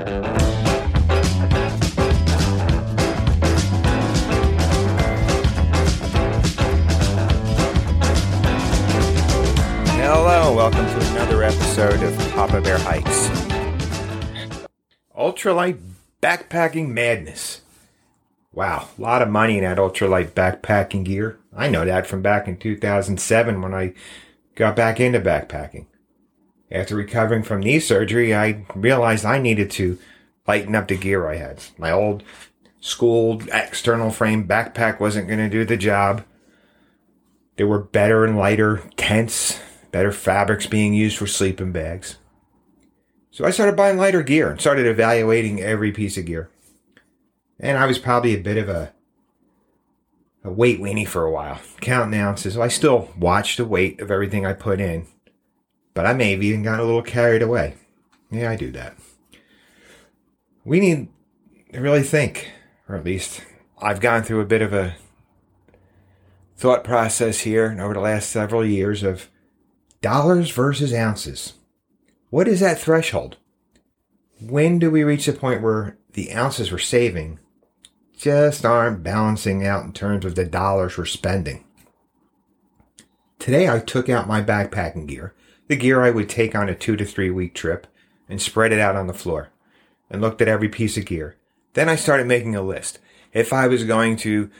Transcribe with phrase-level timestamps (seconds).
[0.00, 0.16] Hello,
[10.56, 13.28] welcome to another episode of Papa Bear Hikes.
[15.14, 15.78] Ultralight
[16.22, 17.60] backpacking madness.
[18.54, 21.38] Wow, a lot of money in that ultralight backpacking gear.
[21.54, 23.92] I know that from back in 2007 when I
[24.54, 25.84] got back into backpacking.
[26.70, 29.98] After recovering from knee surgery, I realized I needed to
[30.46, 31.62] lighten up the gear I had.
[31.78, 32.22] My old
[32.80, 36.24] school external frame backpack wasn't going to do the job.
[37.56, 42.16] There were better and lighter tents, better fabrics being used for sleeping bags.
[43.32, 46.50] So I started buying lighter gear and started evaluating every piece of gear.
[47.58, 48.92] And I was probably a bit of a
[50.42, 52.56] a weight weenie for a while, counting ounces.
[52.56, 55.06] I still watched the weight of everything I put in,
[55.94, 57.74] but I may have even gotten a little carried away.
[58.30, 58.96] Yeah, I do that.
[60.64, 61.08] We need
[61.72, 62.50] to really think,
[62.88, 63.42] or at least
[63.78, 64.96] I've gone through a bit of a
[66.56, 69.30] thought process here over the last several years of
[70.02, 71.54] dollars versus ounces.
[72.28, 73.38] What is that threshold?
[74.40, 77.38] When do we reach the point where the ounces we're saving
[78.16, 81.64] just aren't balancing out in terms of the dollars we're spending?
[83.38, 85.34] Today I took out my backpacking gear,
[85.70, 87.86] the gear I would take on a two to three week trip,
[88.28, 89.50] and spread it out on the floor
[90.10, 91.36] and looked at every piece of gear.
[91.74, 92.98] Then I started making a list.
[93.32, 94.50] If I was going to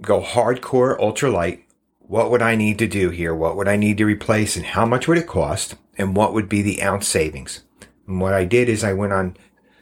[0.00, 1.64] go hardcore ultralight,
[1.98, 3.34] what would I need to do here?
[3.34, 5.74] What would I need to replace and how much would it cost?
[5.98, 7.64] And what would be the ounce savings?
[8.06, 9.36] And what I did is I went on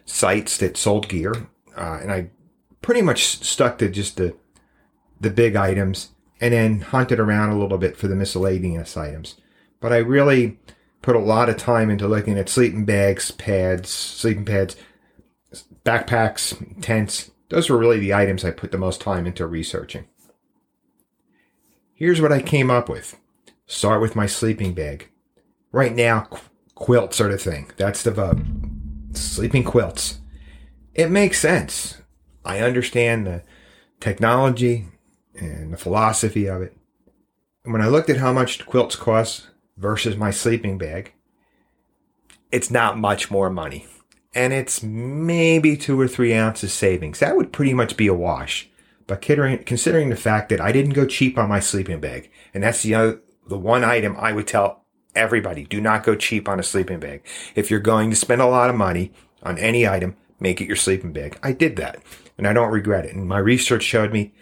[0.06, 1.34] sites that sold gear,
[1.77, 2.31] uh, and I
[2.81, 4.34] pretty much stuck to just the,
[5.20, 9.37] the big items and then hunted around a little bit for the miscellaneous items.
[9.83, 10.58] But I really
[11.02, 14.77] put a lot of time into looking at sleeping bags, pads, sleeping pads,
[15.84, 17.33] backpacks, tents.
[17.50, 20.06] Those were really the items I put the most time into researching.
[21.92, 23.19] Here's what I came up with.
[23.66, 25.10] Start with my sleeping bag.
[25.72, 26.38] Right now, qu-
[26.76, 27.70] quilts are the thing.
[27.76, 28.41] That's the.
[29.14, 30.20] Sleeping quilts.
[30.94, 32.00] It makes sense.
[32.44, 33.43] I understand the
[33.99, 34.87] technology
[35.34, 36.76] and the philosophy of it.
[37.64, 41.12] And when I looked at how much quilts cost versus my sleeping bag,
[42.50, 43.87] it's not much more money.
[44.34, 47.19] And it's maybe two or three ounces savings.
[47.19, 48.71] That would pretty much be a wash.
[49.06, 52.82] But considering, the fact that I didn't go cheap on my sleeping bag, and that's
[52.82, 54.84] the other, the one item I would tell
[55.15, 57.27] everybody, do not go cheap on a sleeping bag.
[57.55, 59.12] If you're going to spend a lot of money
[59.43, 61.38] on any item, make it your sleeping bag.
[61.43, 62.03] I did that
[62.38, 63.15] and I don't regret it.
[63.15, 64.32] And my research showed me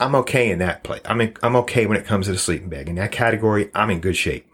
[0.00, 1.02] I'm okay in that place.
[1.04, 2.88] I'm, in, I'm okay when it comes to the sleeping bag.
[2.88, 4.46] In that category, I'm in good shape.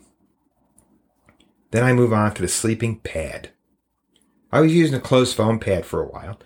[1.70, 3.50] Then I move on to the sleeping pad.
[4.52, 6.38] I was using a closed foam pad for a while.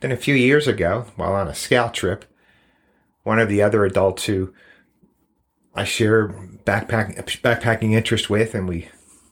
[0.00, 2.24] Then a few years ago, while on a scout trip,
[3.22, 4.52] one of the other adults who
[5.74, 6.28] I share
[6.64, 8.88] backpacking backpacking interest with, and we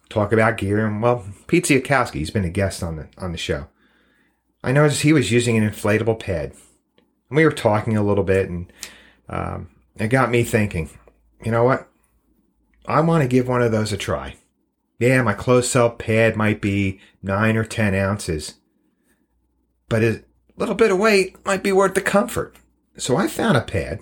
[0.09, 0.87] talk about gear.
[0.87, 3.69] And well, Pete Ziakowski, he's been a guest on the on the show.
[4.63, 6.55] I noticed he was using an inflatable pad.
[7.29, 8.73] And we were talking a little bit, and
[9.29, 10.91] um, it got me thinking.
[11.45, 11.89] You know what?
[12.87, 14.37] I want to give one of those a try.
[14.99, 18.55] Yeah, my closed cell pad might be nine or ten ounces,
[19.89, 20.23] but a
[20.57, 22.57] little bit of weight might be worth the comfort.
[22.97, 24.01] So I found a pad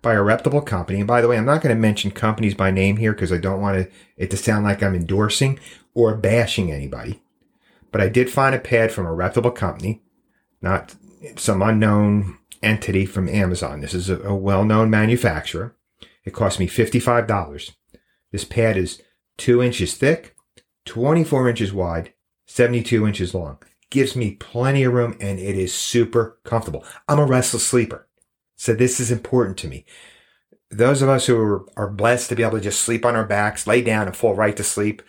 [0.00, 0.98] by a reputable company.
[0.98, 3.38] And by the way, I'm not going to mention companies by name here because I
[3.38, 5.60] don't want it to sound like I'm endorsing
[5.94, 7.22] or bashing anybody.
[7.92, 10.02] But I did find a pad from a reputable company,
[10.60, 10.94] not
[11.36, 13.80] some unknown entity from Amazon.
[13.80, 15.76] This is a, a well-known manufacturer.
[16.24, 17.72] It cost me $55.
[18.30, 19.02] This pad is
[19.36, 20.36] two inches thick,
[20.86, 22.12] 24 inches wide,
[22.46, 23.58] 72 inches long.
[23.90, 26.84] Gives me plenty of room and it is super comfortable.
[27.08, 28.08] I'm a restless sleeper.
[28.56, 29.84] So this is important to me.
[30.70, 33.26] Those of us who are, are blessed to be able to just sleep on our
[33.26, 35.02] backs, lay down and fall right to sleep,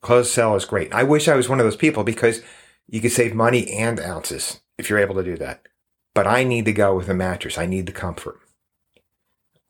[0.00, 0.92] closed cell is great.
[0.92, 2.40] I wish I was one of those people because
[2.86, 5.66] you could save money and ounces if you're able to do that.
[6.14, 7.58] But I need to go with a mattress.
[7.58, 8.40] I need the comfort.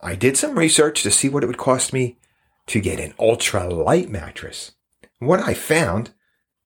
[0.01, 2.19] I did some research to see what it would cost me
[2.67, 4.73] to get an ultra light mattress.
[5.21, 6.11] What I found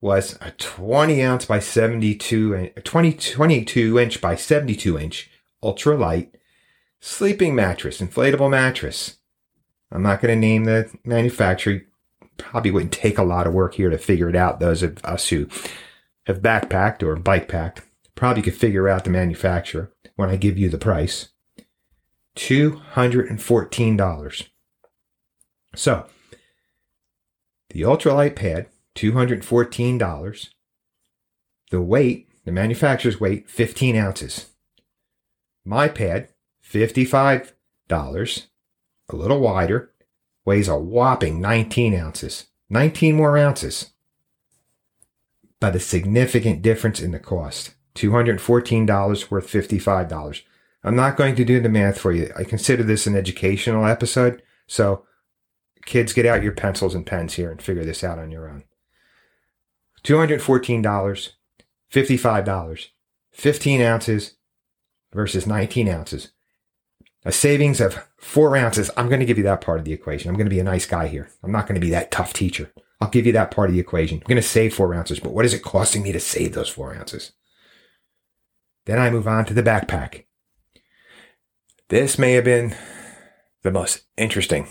[0.01, 5.29] was a 20 ounce by 72, uh, 20, 22 inch by 72 inch
[5.61, 6.33] ultra light
[6.99, 9.17] sleeping mattress, inflatable mattress.
[9.91, 11.81] I'm not going to name the manufacturer.
[12.37, 14.59] Probably wouldn't take a lot of work here to figure it out.
[14.59, 15.47] Those of us who
[16.25, 17.81] have backpacked or bike packed
[18.17, 21.29] probably could figure out the manufacturer when I give you the price.
[22.35, 24.47] $214.
[25.75, 26.05] So,
[27.69, 30.49] the ultralight pad, $214.
[31.69, 34.47] The weight, the manufacturer's weight, 15 ounces.
[35.63, 36.29] My pad,
[36.63, 37.53] $55,
[37.89, 39.91] a little wider,
[40.45, 42.47] weighs a whopping 19 ounces.
[42.69, 43.91] 19 more ounces.
[45.59, 47.73] But a significant difference in the cost.
[47.97, 50.41] $214 worth $55.
[50.83, 52.31] I'm not going to do the math for you.
[52.37, 54.41] I consider this an educational episode.
[54.67, 55.05] So,
[55.85, 58.63] kids, get out your pencils and pens here and figure this out on your own.
[60.03, 61.29] $214,
[61.91, 62.87] $55,
[63.31, 64.35] 15 ounces
[65.11, 66.31] versus 19 ounces.
[67.25, 68.89] A savings of four ounces.
[68.95, 70.29] I'm going to give you that part of the equation.
[70.29, 71.29] I'm going to be a nice guy here.
[71.43, 72.71] I'm not going to be that tough teacher.
[73.01, 74.19] I'll give you that part of the equation.
[74.19, 76.69] I'm going to save four ounces, but what is it costing me to save those
[76.69, 77.33] four ounces?
[78.87, 80.23] Then I move on to the backpack.
[81.89, 82.73] This may have been
[83.61, 84.69] the most interesting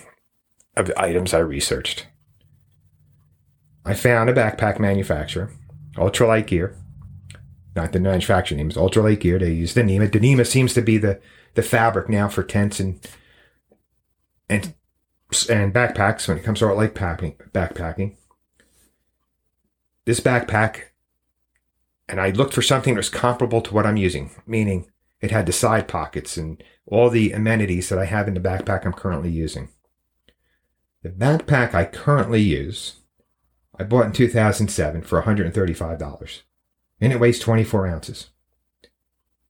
[0.75, 2.07] of the items I researched.
[3.85, 5.53] I found a backpack manufacturer,
[5.97, 6.75] Ultralight Gear.
[7.75, 9.39] Not the manufacturer name is Ultralight Gear.
[9.39, 10.11] They use Dyneema.
[10.11, 11.21] Dyneema seems to be the,
[11.53, 13.07] the fabric now for tents and
[14.49, 14.75] and
[15.51, 18.17] and backpacks when it comes to like packing backpacking.
[20.07, 20.85] This backpack,
[22.09, 25.47] and I looked for something that was comparable to what I'm using, meaning it had
[25.47, 29.31] the side pockets and all the amenities that I have in the backpack I'm currently
[29.31, 29.71] using.
[31.03, 33.01] The backpack I currently use,
[33.79, 36.43] I bought in 2007 for $135,
[37.01, 38.31] and it weighs 24 ounces.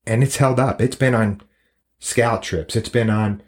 [0.06, 0.80] And it's held up.
[0.80, 1.42] It's been on
[1.98, 2.76] scout trips.
[2.76, 3.42] It's been on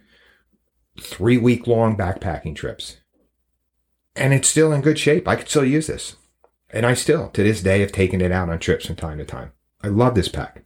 [1.01, 2.99] three week long backpacking trips.
[4.17, 5.29] And it's still in good shape.
[5.29, 6.17] I could still use this.
[6.71, 9.25] And I still, to this day, have taken it out on trips from time to
[9.25, 9.53] time.
[9.83, 10.65] I love this pack.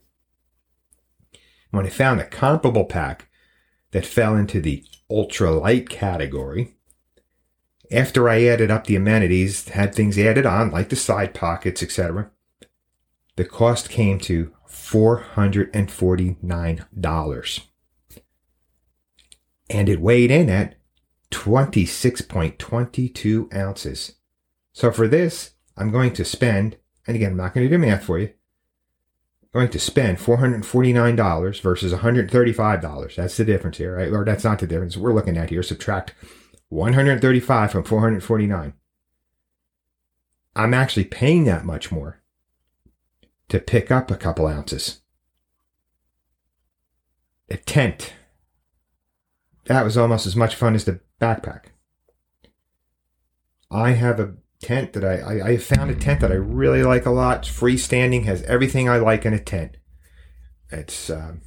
[1.71, 3.29] When I found a comparable pack
[3.91, 6.75] that fell into the ultralight category,
[7.91, 12.31] after I added up the amenities, had things added on, like the side pockets, etc.,
[13.35, 17.61] the cost came to $449
[19.69, 20.75] and it weighed in at
[21.31, 24.15] 26.22 ounces.
[24.71, 26.77] So for this, I'm going to spend,
[27.07, 28.33] and again, I'm not going to do math for you,
[29.53, 33.15] I'm going to spend $449 versus $135.
[33.15, 34.11] That's the difference here, right?
[34.11, 35.61] Or that's not the difference we're looking at here.
[35.61, 36.13] Subtract
[36.69, 38.73] 135 from 449.
[40.55, 42.21] I'm actually paying that much more
[43.49, 45.01] to pick up a couple ounces.
[47.49, 48.13] A tent
[49.65, 51.65] that was almost as much fun as the backpack.
[53.71, 57.05] I have a tent that I, I, I found a tent that I really like
[57.05, 57.39] a lot.
[57.39, 59.77] It's freestanding, has everything I like in a tent.
[60.71, 61.41] It's um,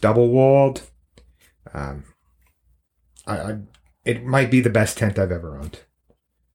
[0.00, 0.82] double walled.
[1.74, 2.04] Um,
[3.26, 3.58] I, I,
[4.04, 5.80] it might be the best tent I've ever owned.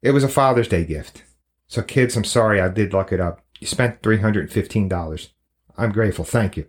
[0.02, 1.24] It was a Father's Day gift.
[1.68, 3.42] So, kids, I'm sorry I did luck it up.
[3.60, 5.30] You spent $315.
[5.78, 6.26] I'm grateful.
[6.26, 6.68] Thank you.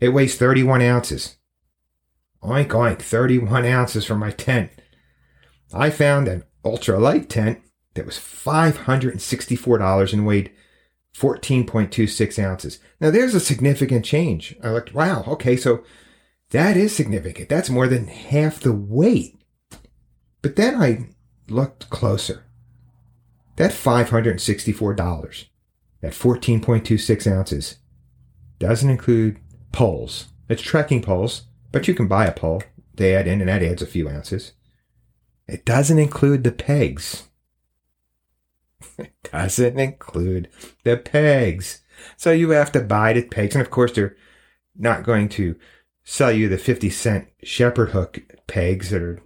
[0.00, 1.36] It weighs 31 ounces.
[2.42, 4.70] Oink oink, 31 ounces for my tent.
[5.72, 7.60] I found an ultralight tent
[7.96, 10.52] that was $564 and weighed
[11.16, 12.78] 14.26 ounces.
[13.00, 14.56] Now there's a significant change.
[14.62, 15.82] I looked, wow, okay, so
[16.50, 17.48] that is significant.
[17.48, 19.36] That's more than half the weight.
[20.42, 21.08] But then I
[21.48, 22.44] looked closer.
[23.56, 25.46] That $564,
[26.02, 27.76] that 14.26 ounces,
[28.58, 29.40] doesn't include
[29.72, 30.28] poles.
[30.48, 31.42] It's trekking poles
[31.76, 32.62] but you can buy a pole
[32.94, 34.52] They add in, and that adds a few ounces.
[35.46, 37.28] It doesn't include the pegs.
[38.98, 40.48] It doesn't include
[40.84, 41.82] the pegs.
[42.16, 43.54] So you have to buy the pegs.
[43.54, 44.16] And of course, they're
[44.76, 45.56] not going to
[46.04, 49.20] sell you the 50 cent shepherd hook pegs that are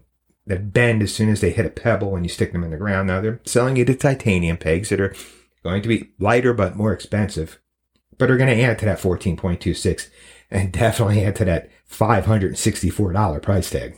[0.46, 2.76] that bend as soon as they hit a pebble when you stick them in the
[2.76, 3.06] ground.
[3.06, 5.14] Now they're selling you the titanium pegs that are
[5.62, 7.60] going to be lighter but more expensive,
[8.18, 10.08] but are going to add to that 14.26
[10.50, 13.96] and definitely add to that $564 price tag.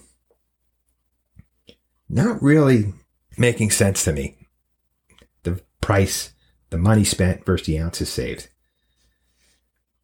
[2.08, 2.92] Not really
[3.38, 4.41] making sense to me.
[5.82, 6.32] Price,
[6.70, 8.48] the money spent versus the ounces saved.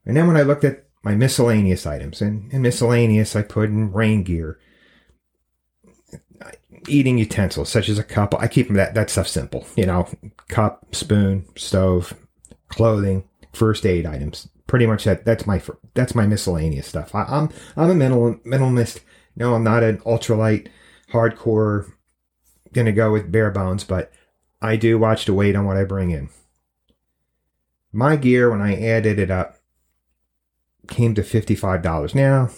[0.04, 3.90] And then when I looked at my miscellaneous items, and in miscellaneous, I put in
[3.92, 4.58] rain gear,
[6.86, 8.34] eating utensils such as a cup.
[8.38, 10.06] I keep that that stuff simple, you know,
[10.48, 12.12] cup, spoon, stove,
[12.68, 15.60] clothing, first aid items pretty much that that's my
[15.94, 17.12] that's my miscellaneous stuff.
[17.12, 19.00] I, am I'm, I'm a minimal minimalist.
[19.34, 20.68] No, I'm not an ultralight
[21.12, 21.90] hardcore
[22.72, 24.12] gonna go with bare bones, but
[24.60, 26.30] I do watch the weight on what I bring in.
[27.92, 29.58] My gear when I added it up
[30.88, 32.14] came to $55.
[32.14, 32.50] Now,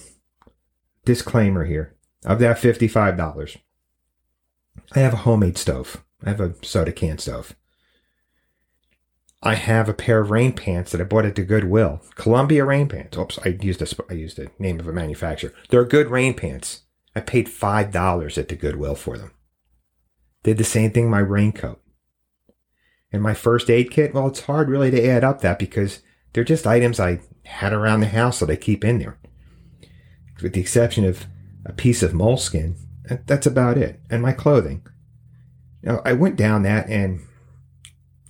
[1.05, 1.97] disclaimer here.
[2.25, 3.57] Of that $55,
[4.93, 6.05] I have a homemade stove.
[6.25, 7.57] I have a soda can stove.
[9.43, 12.03] I have a pair of rain pants that I bought at the Goodwill.
[12.15, 13.17] Columbia rain pants.
[13.17, 15.55] Oops, I used a, I used the name of a manufacturer.
[15.71, 16.83] They're good rain pants.
[17.17, 19.33] I paid five dollars at the Goodwill for them.
[20.43, 21.80] Did the same thing my raincoat.
[23.13, 26.01] And my first aid kit, well, it's hard really to add up that because
[26.33, 29.19] they're just items I had around the house that I keep in there.
[30.43, 31.27] With the exception of
[31.67, 32.77] a piece of moleskin,
[33.27, 34.01] that's about it.
[34.09, 34.87] And my clothing.
[35.83, 37.21] Now, I went down that and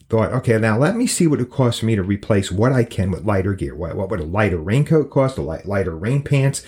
[0.09, 2.85] thought, okay, now let me see what it costs for me to replace what I
[2.85, 3.77] can with lighter gear.
[3.77, 5.39] What, what would a lighter raincoat cost?
[5.39, 6.65] A light, lighter rain pants?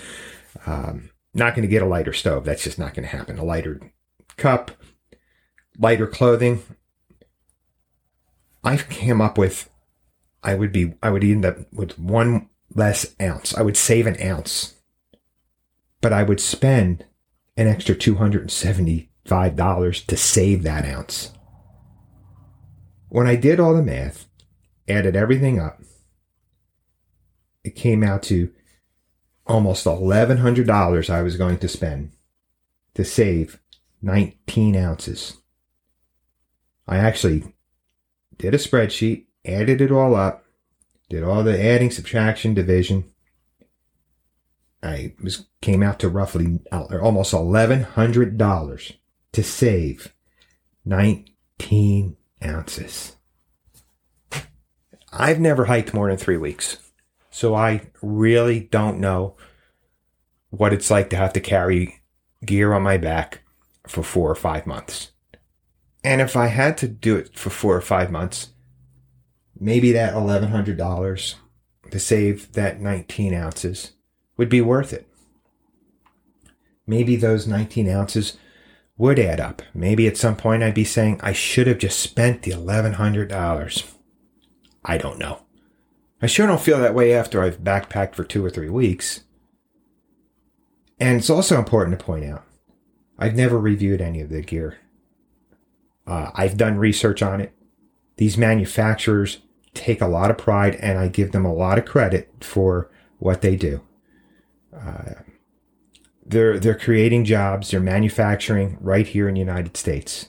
[0.67, 2.45] Um, not going to get a lighter stove.
[2.45, 3.39] That's just not going to happen.
[3.39, 3.81] A lighter
[4.37, 4.71] cup,
[5.79, 6.63] lighter clothing.
[8.65, 9.69] I came up with,
[10.43, 13.57] I would be, I would end up with one less ounce.
[13.57, 14.75] I would save an ounce,
[16.01, 17.05] but I would spend
[17.57, 21.33] an extra $275 to save that ounce.
[23.09, 24.27] When I did all the math,
[24.89, 25.83] added everything up,
[27.65, 28.53] it came out to
[29.47, 32.13] almost $1,100 I was going to spend
[32.95, 33.61] to save
[34.01, 35.37] 19 ounces.
[36.87, 37.55] I actually
[38.43, 40.45] did a spreadsheet, added it all up,
[41.09, 43.05] did all the adding, subtraction, division.
[44.83, 48.97] I was came out to roughly uh, almost $1,100
[49.31, 50.13] to save
[50.85, 53.17] 19 ounces.
[55.13, 56.79] I've never hiked more than three weeks.
[57.31, 59.37] So I really don't know
[60.51, 62.03] what it's like to have to carry
[62.45, 63.43] gear on my back
[63.87, 65.13] for four or five months.
[66.05, 68.53] And if I had to do it for four or five months,
[69.59, 71.35] maybe that $1,100
[71.91, 73.93] to save that 19 ounces
[74.37, 75.09] would be worth it.
[76.87, 78.37] Maybe those 19 ounces
[78.97, 79.63] would add up.
[79.73, 83.95] Maybe at some point I'd be saying I should have just spent the $1,100.
[84.85, 85.43] I don't know.
[86.21, 89.23] I sure don't feel that way after I've backpacked for two or three weeks.
[90.99, 92.45] And it's also important to point out
[93.19, 94.79] I've never reviewed any of the gear.
[96.07, 97.53] Uh, I've done research on it.
[98.17, 99.39] These manufacturers
[99.75, 103.41] take a lot of pride, and I give them a lot of credit for what
[103.41, 103.81] they do.
[104.75, 105.15] Uh,
[106.25, 110.29] they're they're creating jobs, they're manufacturing right here in the United States,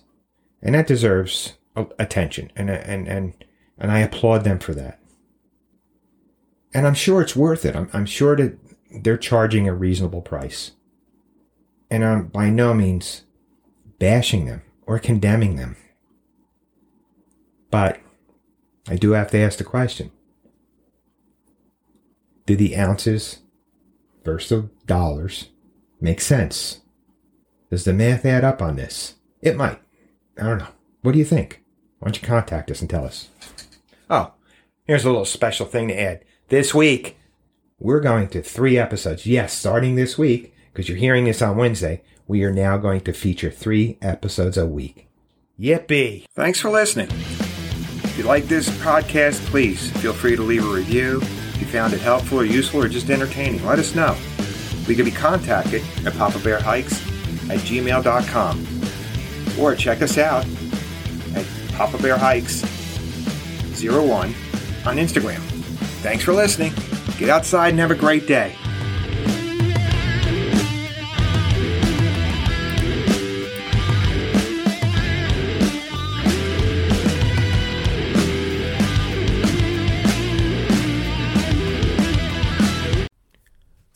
[0.61, 3.45] and that deserves attention, and and and
[3.77, 4.99] and I applaud them for that
[6.73, 7.75] and I'm sure it's worth it.
[7.75, 8.57] I'm, I'm sure that
[9.03, 10.71] they're charging a reasonable price.
[11.89, 13.23] And I'm by no means
[13.99, 15.75] bashing them or condemning them.
[17.71, 17.99] But
[18.87, 20.11] I do have to ask the question
[22.45, 23.39] Do the ounces
[24.23, 25.49] versus dollars
[25.99, 26.81] make sense?
[27.69, 29.15] Does the math add up on this?
[29.41, 29.79] It might.
[30.39, 30.67] I don't know.
[31.01, 31.63] What do you think?
[31.99, 33.29] Why don't you contact us and tell us?
[34.09, 34.33] Oh,
[34.85, 36.23] here's a little special thing to add.
[36.49, 37.17] This week,
[37.79, 39.25] we're going to three episodes.
[39.25, 43.13] Yes, starting this week, because you're hearing this on Wednesday, we are now going to
[43.13, 45.07] feature three episodes a week.
[45.59, 46.25] Yippee!
[46.35, 47.09] Thanks for listening.
[47.11, 51.19] If you like this podcast, please feel free to leave a review.
[51.21, 54.15] If you found it helpful or useful or just entertaining, let us know.
[54.87, 57.01] We can be contacted at Papa Bear Hikes
[57.49, 58.67] at gmail.com
[59.59, 60.45] or check us out
[61.35, 62.61] at Papa Bear Hikes
[63.81, 64.27] 01
[64.85, 65.39] on Instagram.
[66.01, 66.73] Thanks for listening.
[67.17, 68.55] Get outside and have a great day.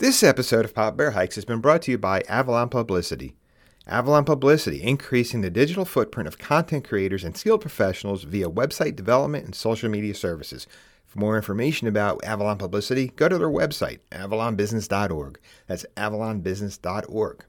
[0.07, 3.35] This episode of Papa Bear Hikes has been brought to you by Avalon Publicity.
[3.85, 9.43] Avalon Publicity, increasing the digital footprint of content creators and skilled professionals via website development
[9.43, 10.65] and social media services.
[11.07, 15.39] For more information about Avalon Publicity, go to their website, avalonbusiness.org.
[15.67, 17.43] That's avalonbusiness.org.